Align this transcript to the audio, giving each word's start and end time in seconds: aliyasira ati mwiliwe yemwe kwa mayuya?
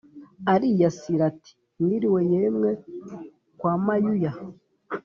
aliyasira 0.53 1.23
ati 1.31 1.51
mwiliwe 1.81 2.21
yemwe 2.33 2.71
kwa 3.59 3.73
mayuya? 3.83 4.31